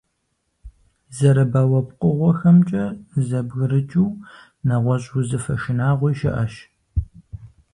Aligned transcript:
Зэрыбауэ 1.15 1.79
пкъыгъуэхэмкӀэ 1.87 2.85
зэбгрыкӀыу 3.27 4.09
нэгъуэщӀ 4.67 5.09
узыфэ 5.19 5.55
шынагъуи 5.61 6.13
щыӀэщ. 6.19 6.53